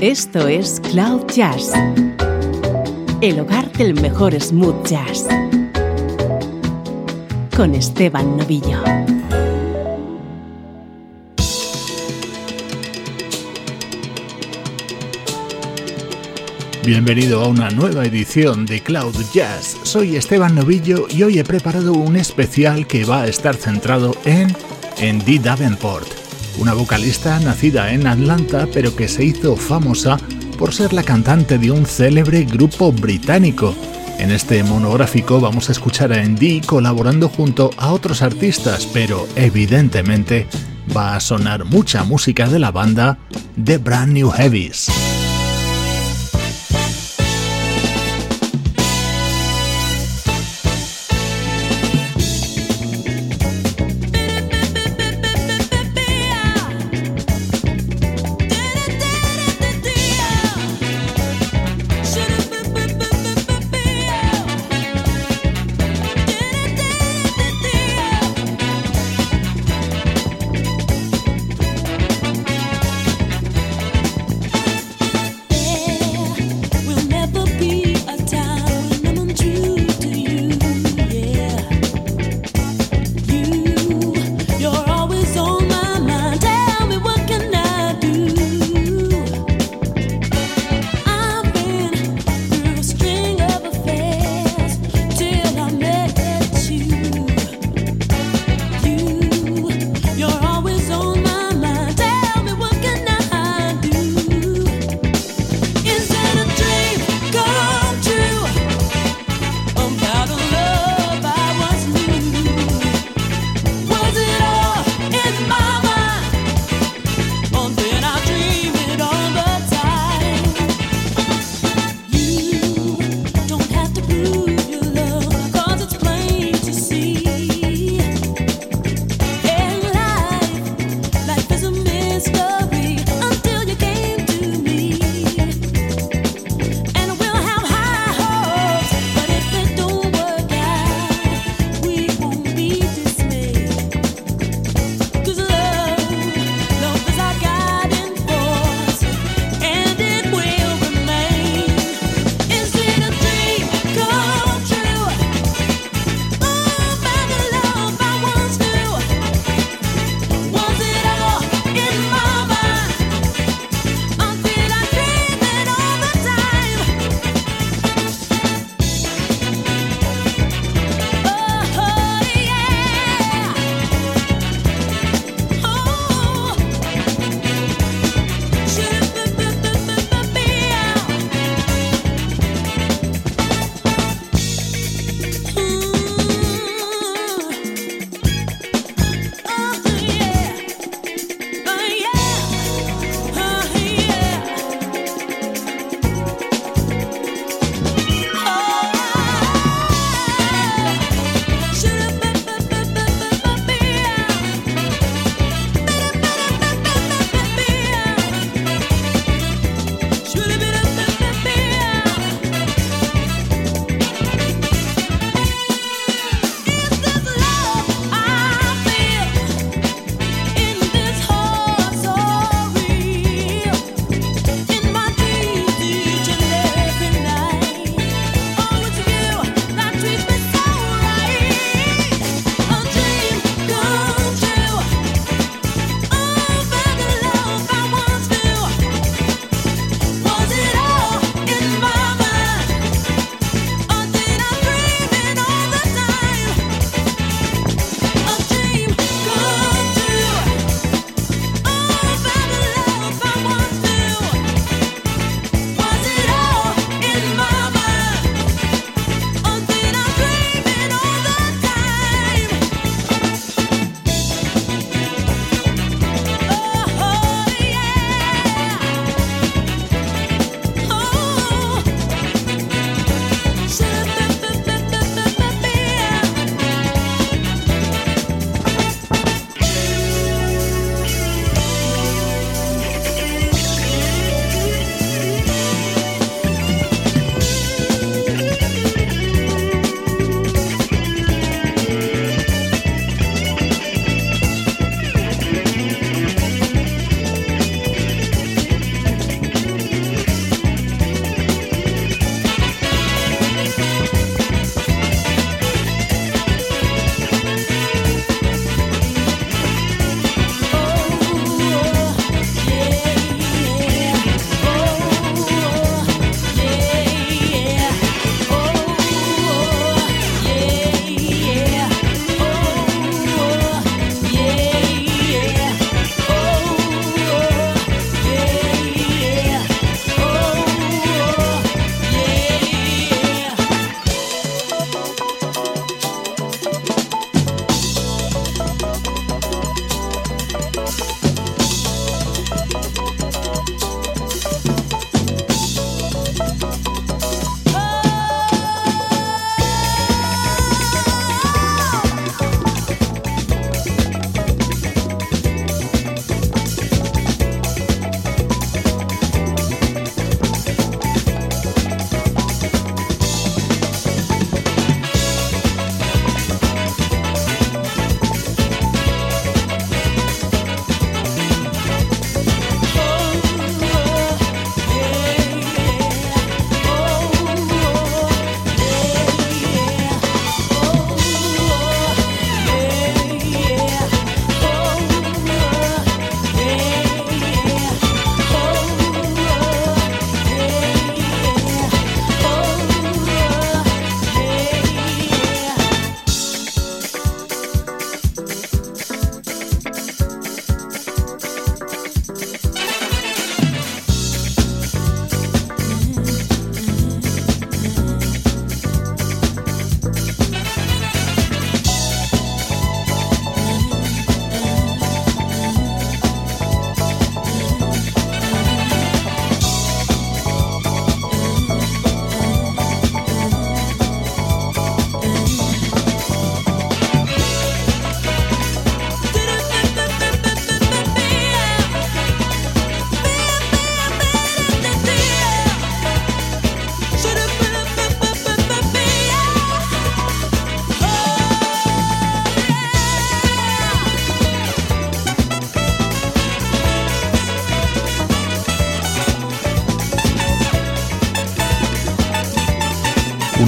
[0.00, 1.72] Esto es Cloud Jazz,
[3.20, 5.26] el hogar del mejor smooth jazz,
[7.56, 8.80] con Esteban Novillo.
[16.84, 19.78] Bienvenido a una nueva edición de Cloud Jazz.
[19.82, 24.54] Soy Esteban Novillo y hoy he preparado un especial que va a estar centrado en
[25.02, 26.06] Andy Davenport,
[26.58, 30.18] una vocalista nacida en Atlanta pero que se hizo famosa
[30.58, 33.74] por ser la cantante de un célebre grupo británico.
[34.18, 40.46] En este monográfico vamos a escuchar a Andy colaborando junto a otros artistas, pero evidentemente
[40.96, 43.18] va a sonar mucha música de la banda
[43.62, 45.07] The Brand New Heavies.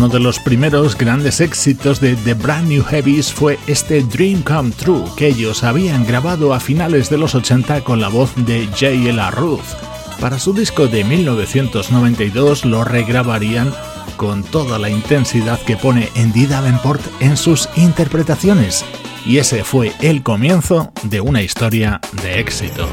[0.00, 4.70] Uno de los primeros grandes éxitos de The Brand New Heavies fue este Dream Come
[4.70, 9.20] True que ellos habían grabado a finales de los 80 con la voz de J.L.
[9.32, 9.60] Ruth.
[10.18, 13.74] Para su disco de 1992 lo regrabarían
[14.16, 18.86] con toda la intensidad que pone Andy Davenport en sus interpretaciones.
[19.26, 22.88] Y ese fue el comienzo de una historia de éxito.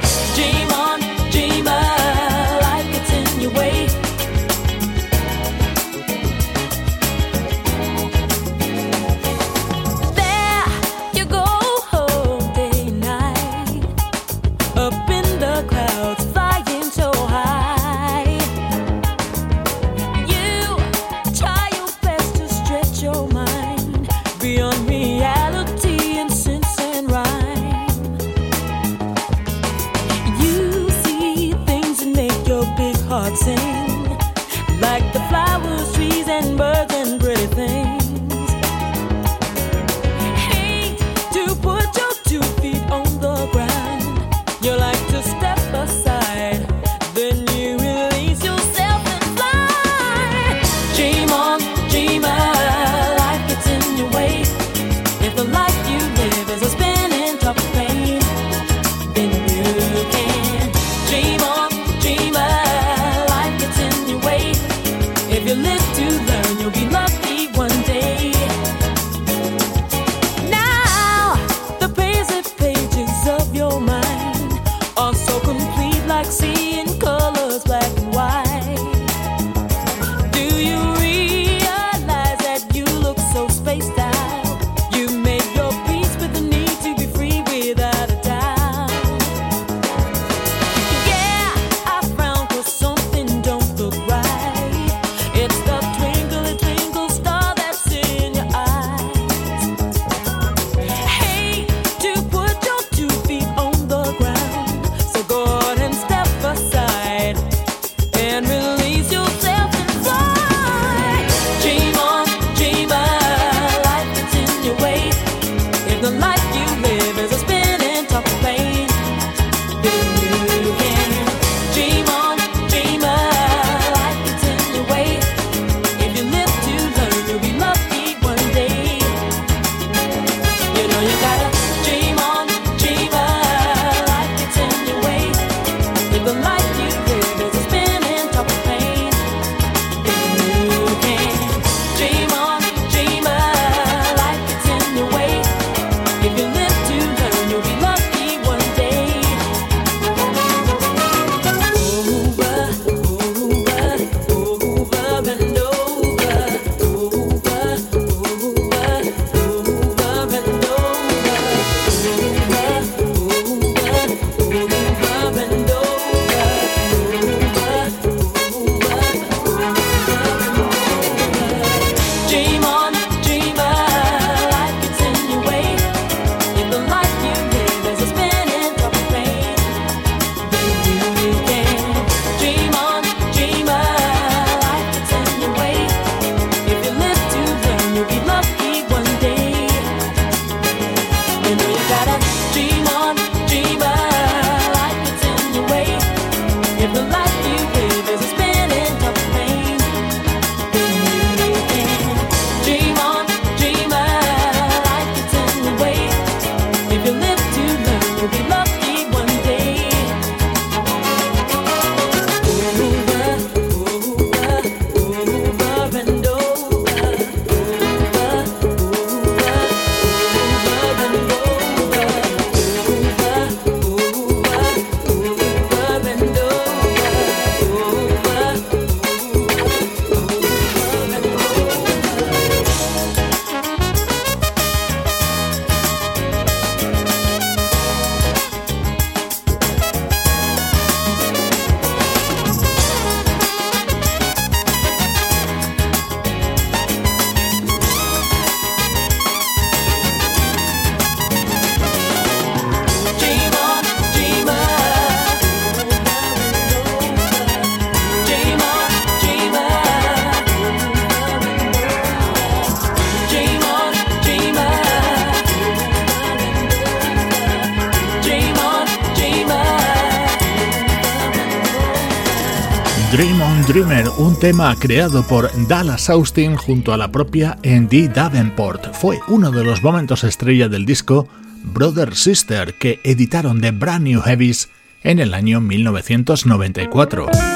[274.40, 278.94] Tema creado por Dallas Austin junto a la propia Andy Davenport.
[278.94, 281.28] Fue uno de los momentos estrella del disco
[281.64, 284.70] Brother Sister que editaron The Brand New Heavies
[285.02, 287.47] en el año 1994.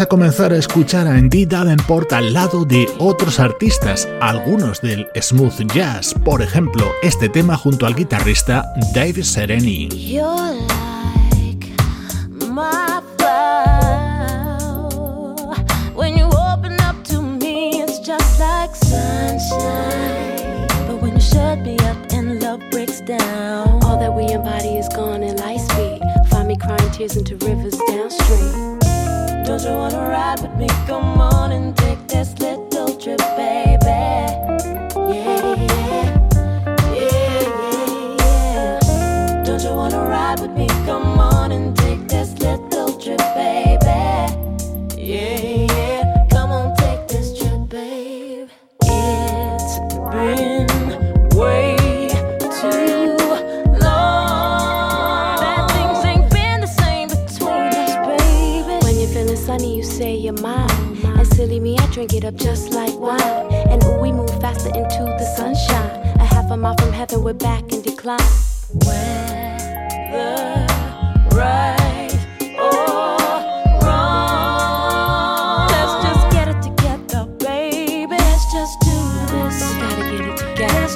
[0.00, 5.72] A comenzar a escuchar a Andy Davenport al lado de otros artistas, algunos del smooth
[5.72, 9.88] jazz, por ejemplo, este tema junto al guitarrista Dave Sereni.
[29.46, 30.66] Don't you wanna ride with me?
[30.88, 33.84] Come on and take this little trip, baby.
[35.12, 36.06] Yeah, yeah,
[36.92, 39.42] yeah, yeah.
[39.44, 40.66] Don't you wanna ride with me?
[40.84, 41.15] Come on
[62.06, 63.20] and get up just like wine.
[63.70, 65.90] And ooh, we move faster into the sunshine.
[66.20, 68.18] A half a mile from heaven, we're back in decline.
[68.84, 69.58] When
[70.12, 70.66] the
[71.34, 72.12] right.
[75.70, 75.94] Let's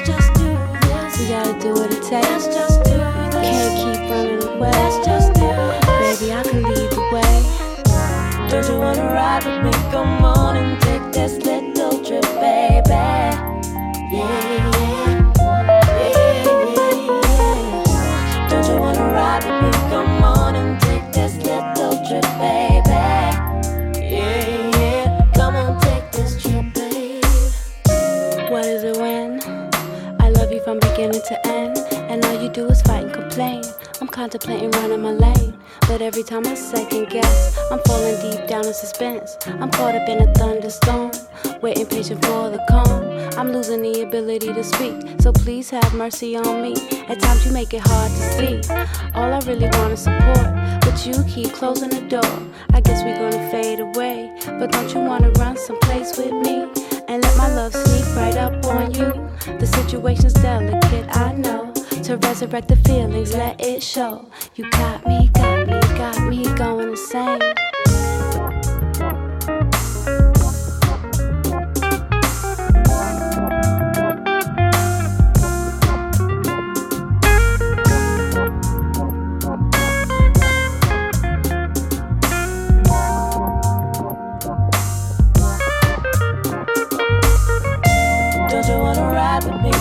[0.06, 0.46] just do
[2.52, 3.00] this.
[3.32, 4.70] Can't keep running away.
[4.70, 6.20] Let's just do this.
[6.20, 7.34] Baby, I can lead the way.
[8.48, 9.72] Don't you wanna ride with me?
[9.90, 10.29] Come on.
[34.20, 35.58] Contemplating running my lane.
[35.88, 39.38] But every time I second guess, I'm falling deep down in suspense.
[39.46, 41.10] I'm caught up in a thunderstorm,
[41.62, 43.02] waiting patient for the calm.
[43.38, 46.74] I'm losing the ability to speak, so please have mercy on me.
[47.08, 48.74] At times you make it hard to see.
[49.14, 50.48] All I really want is support,
[50.82, 52.34] but you keep closing the door.
[52.74, 56.68] I guess we're gonna fade away, but don't you wanna run someplace with me?
[57.08, 59.10] And let my love sneak right up on you.
[59.58, 61.69] The situation's delicate, I know.
[62.04, 64.26] To resurrect the feelings, let it show.
[64.56, 67.38] You got me, got me, got me going insane.
[88.48, 89.79] Don't you wanna ride with me?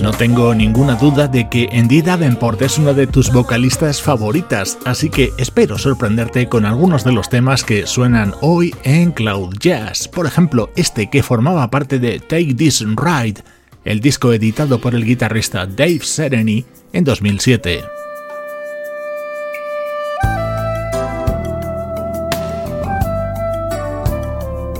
[0.00, 5.10] No tengo ninguna duda de que Andy Davenport es una de tus vocalistas favoritas, así
[5.10, 10.08] que espero sorprenderte con algunos de los temas que suenan hoy en Cloud Jazz.
[10.08, 13.42] Por ejemplo, este que formaba parte de Take This Ride,
[13.84, 16.64] el disco editado por el guitarrista Dave Sereny
[16.94, 17.84] en 2007.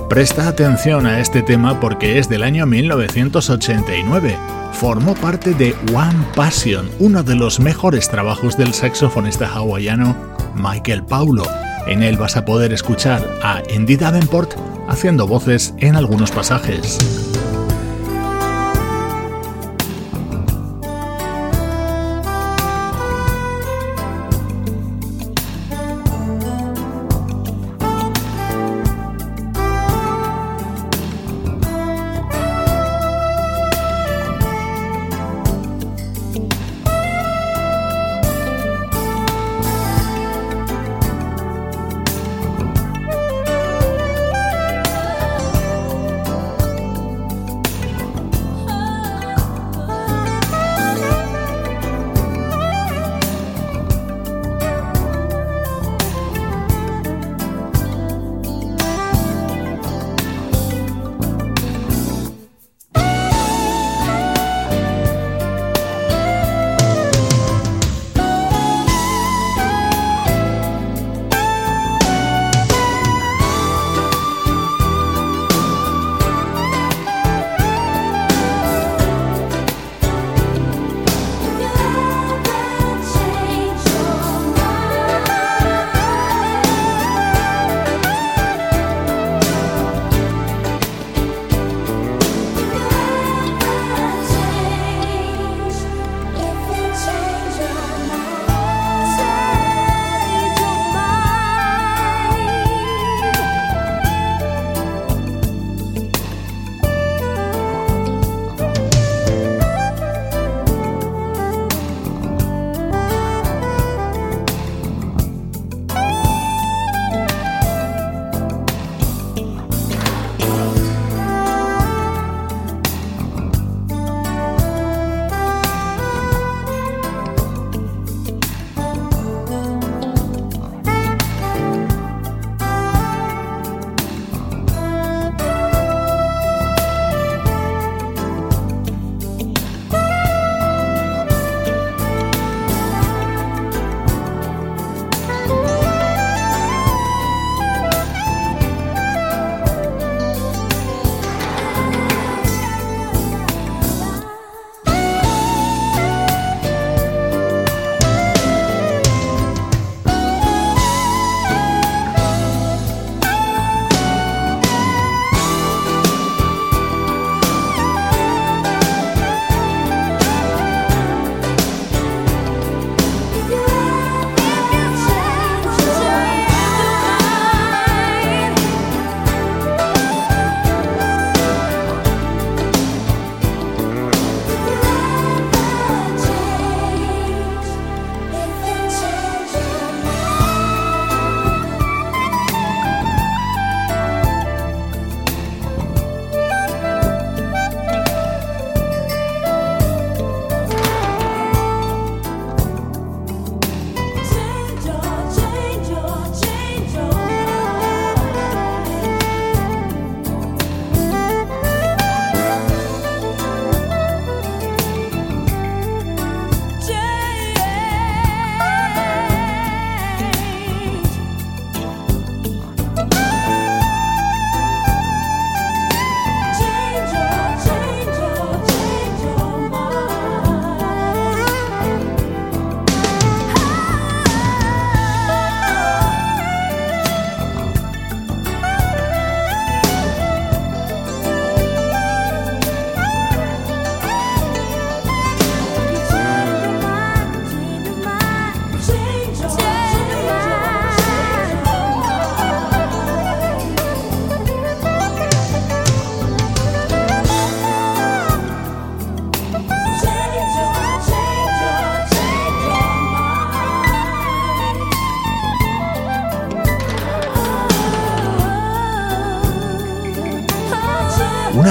[0.09, 4.61] Presta atención a este tema porque es del año 1989.
[4.81, 10.17] Formó parte de One Passion, uno de los mejores trabajos del saxofonista hawaiano
[10.55, 11.43] Michael Paulo.
[11.87, 14.55] En él vas a poder escuchar a Andy Davenport
[14.89, 17.40] haciendo voces en algunos pasajes.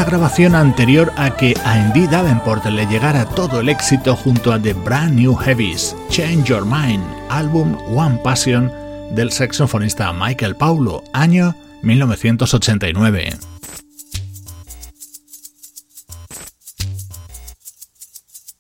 [0.09, 4.73] Grabación anterior a que a Andy Davenport le llegara todo el éxito junto a The
[4.73, 8.71] Brand New Heavies, Change Your Mind, álbum One Passion
[9.11, 13.37] del saxofonista Michael Paulo, año 1989.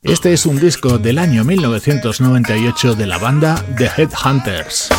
[0.03, 4.89] Este es un disco del año 1998 de la banda The Headhunters.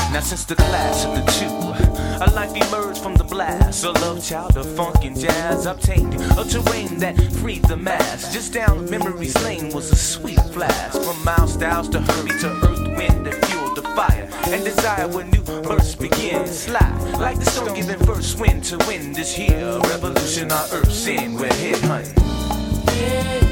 [3.41, 3.85] A life emerged from the blast.
[3.85, 6.15] A love child of funk and jazz obtained.
[6.15, 8.33] A terrain that freed the mass.
[8.33, 10.93] Just down memory's lane was a sweet flash.
[10.93, 14.29] From milestones to hurry to earth, wind that fueled the fire.
[14.47, 16.47] And desire when new births begin.
[16.47, 19.79] Slide like the stone giving first wind to win this year.
[19.85, 21.35] Revolution our earth's in.
[21.35, 23.50] We're head hunting.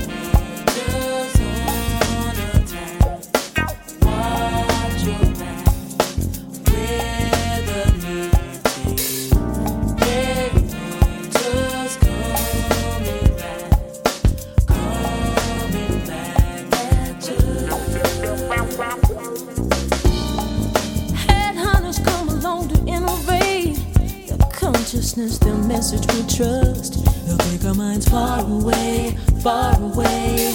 [25.18, 27.04] Consciousness, their message we trust.
[27.26, 30.54] They'll take our minds far away, far away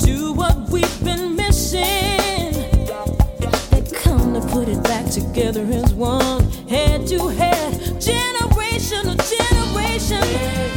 [0.00, 1.80] to what we've been missing.
[3.70, 10.75] They come to put it back together as one, head to head, generation to generation.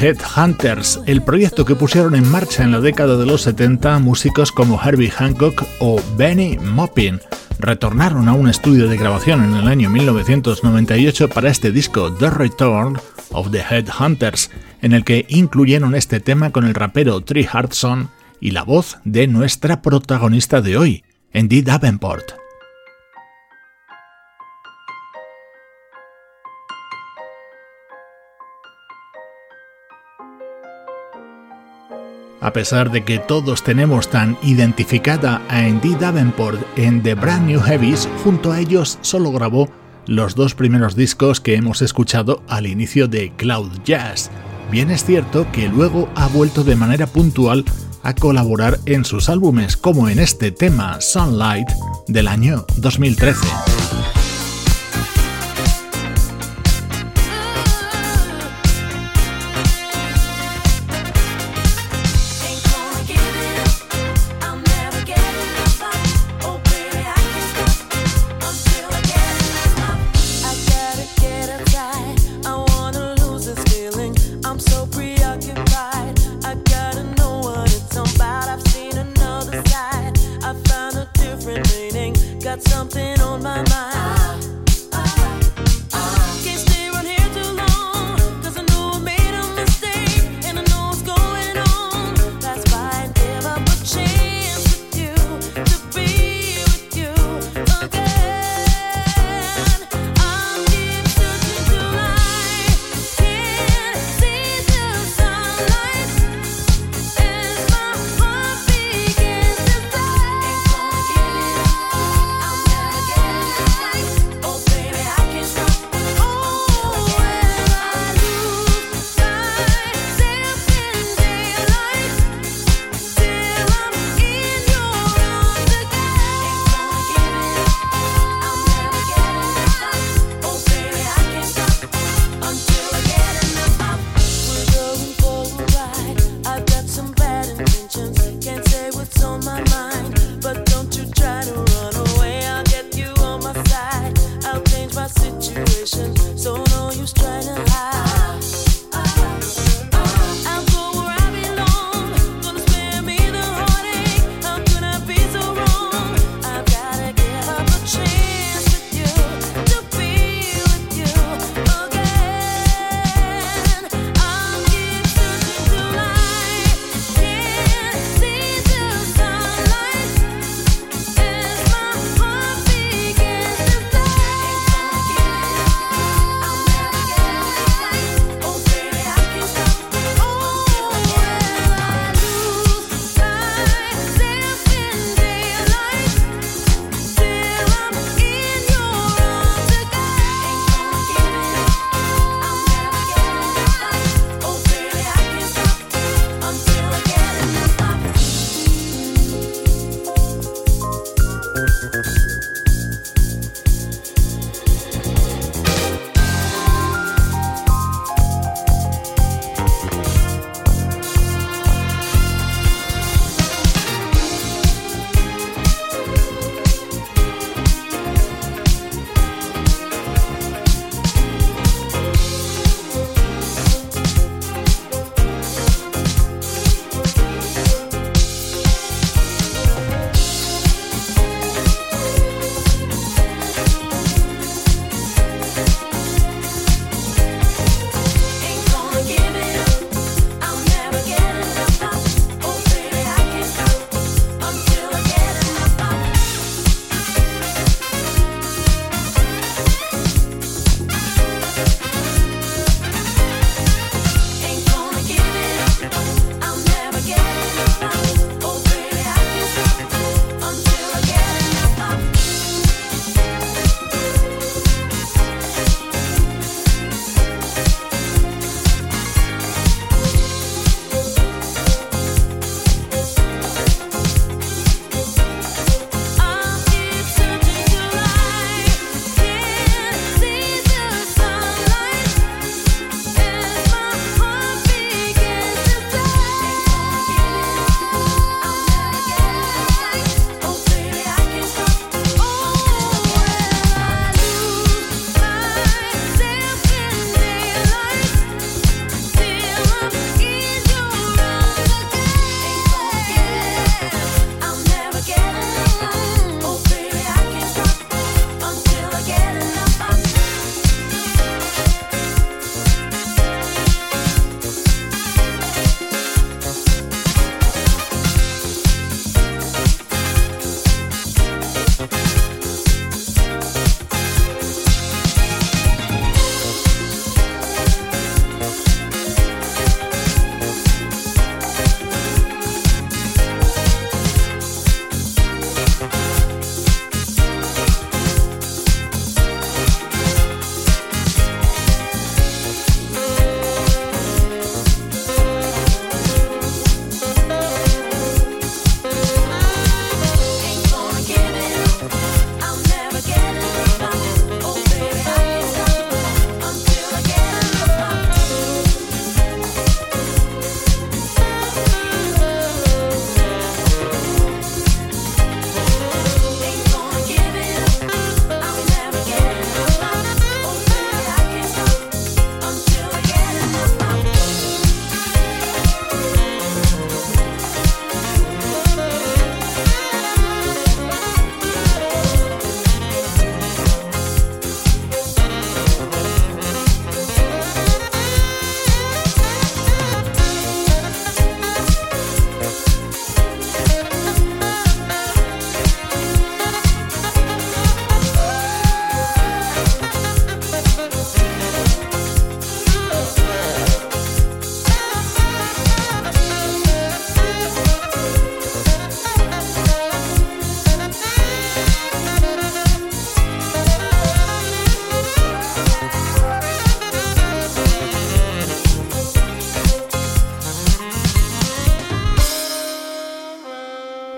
[0.00, 4.78] Headhunters, el proyecto que pusieron en marcha en la década de los 70 músicos como
[4.82, 7.20] Herbie Hancock o Benny Maupin.
[7.58, 12.98] Retornaron a un estudio de grabación en el año 1998 para este disco The Return
[13.30, 14.50] of the Headhunters,
[14.82, 19.26] en el que incluyeron este tema con el rapero Tree Hartson y la voz de
[19.26, 22.45] nuestra protagonista de hoy, Andy Davenport.
[32.46, 37.60] A pesar de que todos tenemos tan identificada a Andy Davenport en The Brand New
[37.60, 39.68] Heavies, junto a ellos solo grabó
[40.06, 44.30] los dos primeros discos que hemos escuchado al inicio de Cloud Jazz.
[44.70, 47.64] Bien es cierto que luego ha vuelto de manera puntual
[48.04, 51.66] a colaborar en sus álbumes, como en este tema Sunlight
[52.06, 53.44] del año 2013.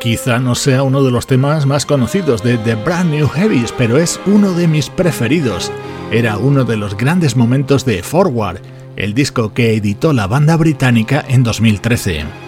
[0.09, 3.99] Quizá no sea uno de los temas más conocidos de The Brand New Heavies, pero
[3.99, 5.71] es uno de mis preferidos.
[6.11, 8.63] Era uno de los grandes momentos de Forward,
[8.97, 12.48] el disco que editó la banda británica en 2013.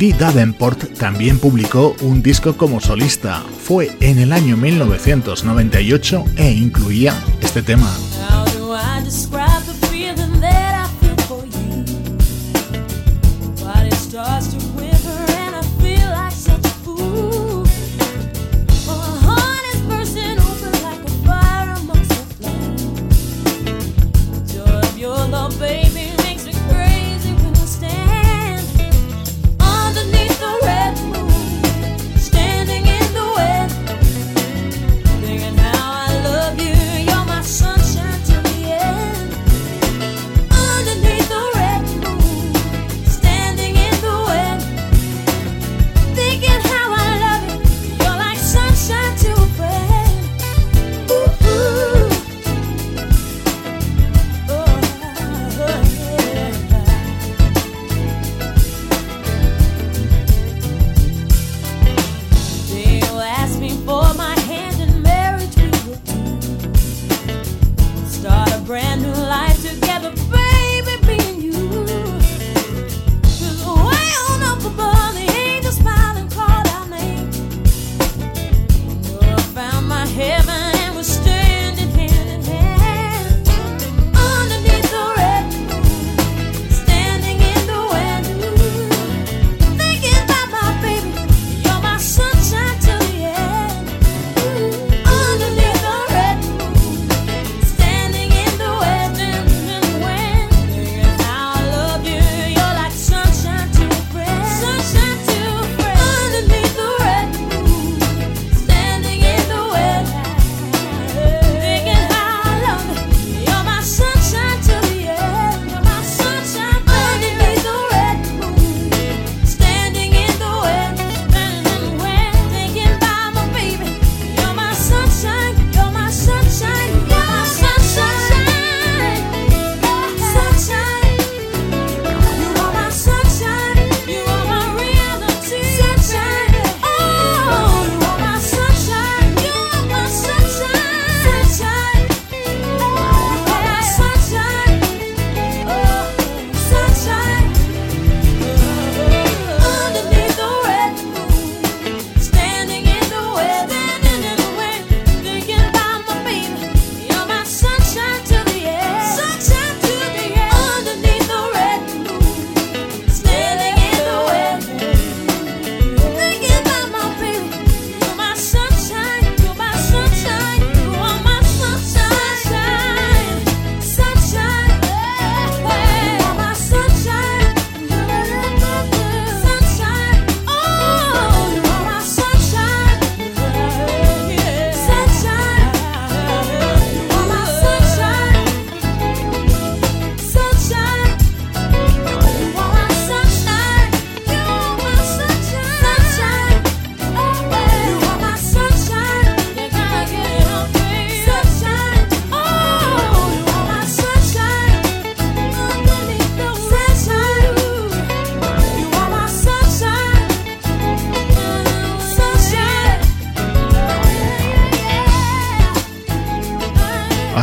[0.00, 3.44] Andy Davenport también publicó un disco como solista.
[3.62, 7.94] Fue en el año 1998 e incluía este tema.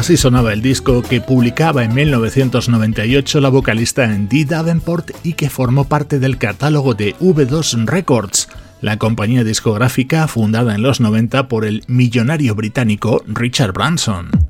[0.07, 5.83] Así sonaba el disco que publicaba en 1998 la vocalista Andy Davenport y que formó
[5.83, 8.47] parte del catálogo de V2 Records,
[8.79, 14.46] la compañía discográfica fundada en los 90 por el millonario británico Richard Branson.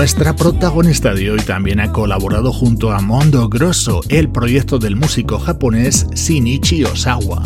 [0.00, 5.38] Nuestra protagonista de hoy también ha colaborado junto a Mondo Grosso, el proyecto del músico
[5.38, 7.42] japonés Shinichi Osawa.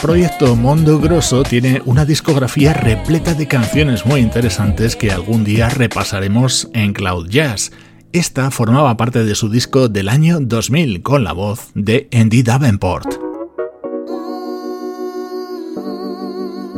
[0.00, 6.68] Proyecto Mondo Grosso tiene una discografía repleta de canciones muy interesantes que algún día repasaremos
[6.72, 7.70] en Cloud Jazz.
[8.12, 13.14] Esta formaba parte de su disco del año 2000 con la voz de Andy Davenport.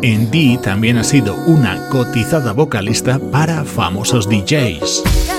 [0.02, 5.31] Andy también ha sido una cotizada vocalista para famosos DJs.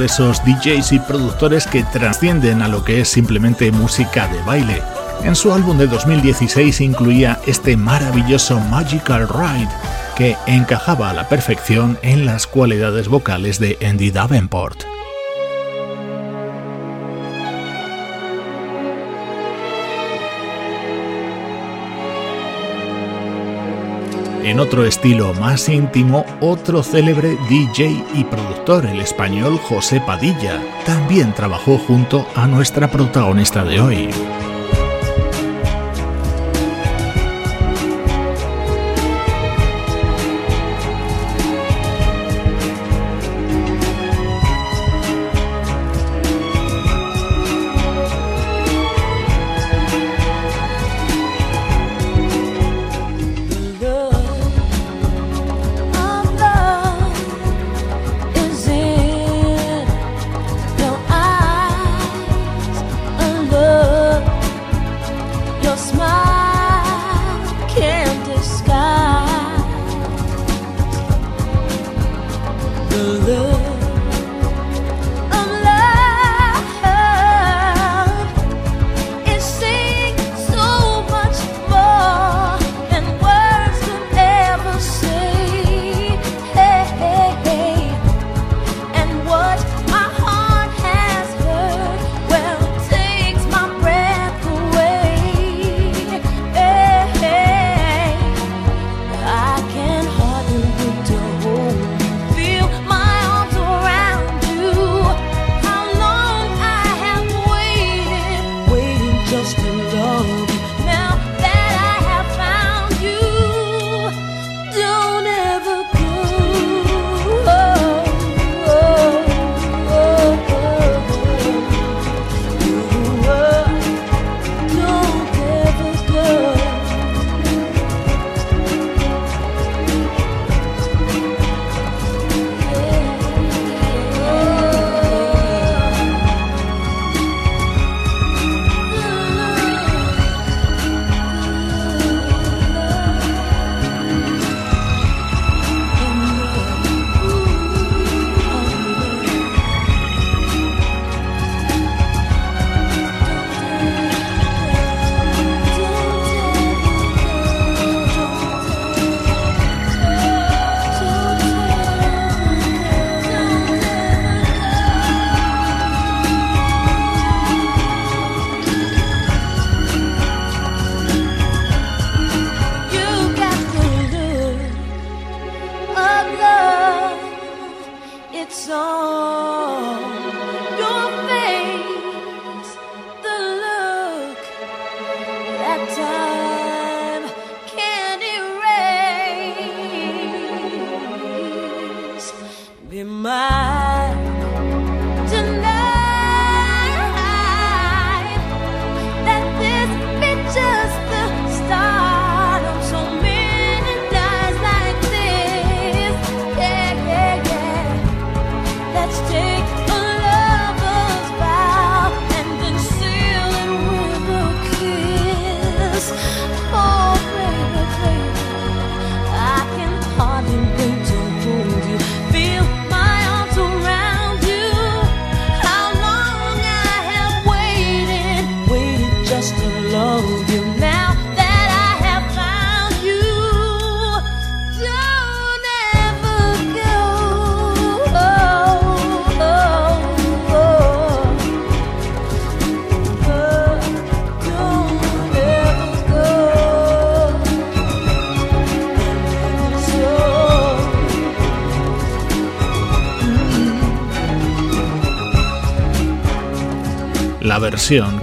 [0.00, 4.82] De esos DJs y productores que trascienden a lo que es simplemente música de baile.
[5.24, 9.68] En su álbum de 2016 incluía este maravilloso Magical Ride
[10.16, 14.99] que encajaba a la perfección en las cualidades vocales de Andy Davenport.
[24.42, 31.34] En otro estilo más íntimo, otro célebre DJ y productor, el español José Padilla, también
[31.34, 34.08] trabajó junto a nuestra protagonista de hoy.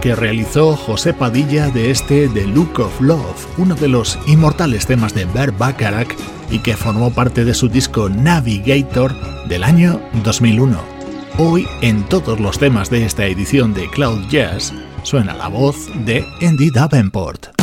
[0.01, 5.13] Que realizó José Padilla de este The Look of Love, uno de los inmortales temas
[5.13, 6.15] de Bert Bacharach
[6.49, 9.13] y que formó parte de su disco Navigator
[9.49, 10.79] del año 2001.
[11.37, 14.71] Hoy, en todos los temas de esta edición de Cloud Jazz,
[15.03, 17.56] suena la voz de Andy Davenport.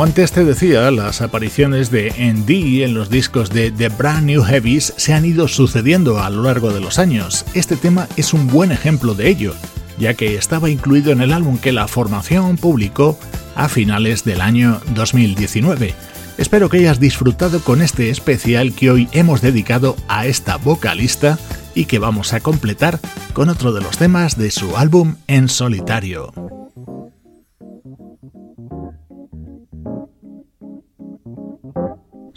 [0.00, 4.42] Como antes te decía, las apariciones de ND en los discos de The Brand New
[4.42, 7.44] Heavies se han ido sucediendo a lo largo de los años.
[7.52, 9.54] Este tema es un buen ejemplo de ello,
[9.98, 13.18] ya que estaba incluido en el álbum que la formación publicó
[13.54, 15.94] a finales del año 2019.
[16.38, 21.38] Espero que hayas disfrutado con este especial que hoy hemos dedicado a esta vocalista
[21.74, 23.00] y que vamos a completar
[23.34, 26.32] con otro de los temas de su álbum en solitario.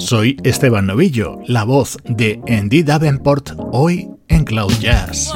[0.06, 5.32] Soy Esteban Novillo, la voz de Andy Davenport, hoy en Cloud Jazz.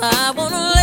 [0.00, 0.77] I wanna